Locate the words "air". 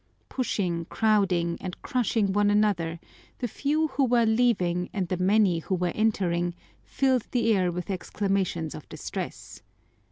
7.55-7.71